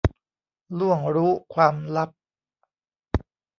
[0.79, 2.09] ล่วงรู้ความลับ